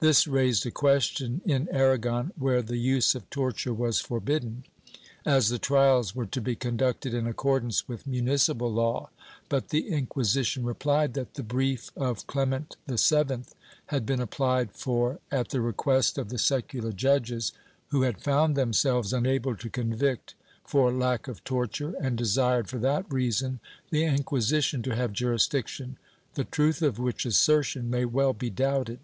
This 0.00 0.26
raised 0.26 0.66
a 0.66 0.70
question 0.70 1.40
in 1.46 1.66
Aragon, 1.70 2.32
where 2.36 2.60
the 2.60 2.76
use 2.76 3.14
of 3.14 3.30
torture 3.30 3.72
was 3.72 3.98
forbidden, 3.98 4.64
as 5.24 5.48
the 5.48 5.58
trials 5.58 6.14
were 6.14 6.26
to 6.26 6.40
be 6.42 6.54
conducted 6.54 7.14
in 7.14 7.26
accord 7.26 7.62
ance 7.62 7.88
with 7.88 8.06
municipal 8.06 8.70
law, 8.70 9.08
but 9.48 9.70
the 9.70 9.88
Inquisition 9.88 10.64
repHed 10.64 11.14
that 11.14 11.32
the 11.32 11.42
brief 11.42 11.92
of 11.96 12.26
Clement 12.26 12.76
VII 12.88 13.44
had 13.86 14.04
been 14.04 14.20
applied 14.20 14.72
for 14.72 15.18
at 15.30 15.48
the 15.48 15.62
request 15.62 16.18
of 16.18 16.28
the 16.28 16.36
secular 16.36 16.92
judges, 16.92 17.52
who 17.88 18.02
had 18.02 18.20
found 18.20 18.56
themselves 18.56 19.14
unable 19.14 19.56
to 19.56 19.70
convict 19.70 20.34
for 20.62 20.92
lack 20.92 21.26
of 21.26 21.42
torture, 21.42 21.94
and 21.98 22.18
desired, 22.18 22.68
for 22.68 22.76
that 22.80 23.10
reason, 23.10 23.60
the 23.88 24.04
Inquisition 24.04 24.82
to 24.82 24.94
have 24.94 25.14
juris 25.14 25.48
diction— 25.48 25.96
the 26.34 26.44
truth 26.44 26.82
of 26.82 26.98
which 26.98 27.24
assertion 27.24 27.88
may 27.88 28.04
well 28.04 28.34
be 28.34 28.50
doubted. 28.50 29.00